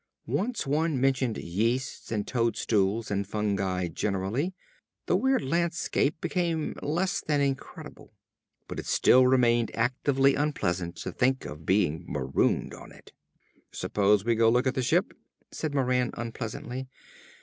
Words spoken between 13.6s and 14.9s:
"Suppose we go look at the